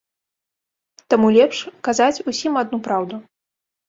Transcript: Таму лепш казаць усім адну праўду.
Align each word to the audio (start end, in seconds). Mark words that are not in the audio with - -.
Таму 1.13 1.27
лепш 1.35 1.57
казаць 1.87 2.23
усім 2.31 2.57
адну 2.63 2.81
праўду. 2.89 3.21